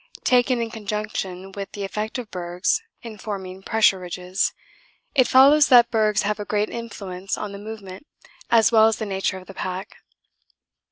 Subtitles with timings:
[0.23, 4.51] Taken in conjunction with the effect of bergs in forming pressure ridges,
[5.13, 8.07] it follows that bergs have a great influence on the movement
[8.49, 9.97] as well as the nature of pack.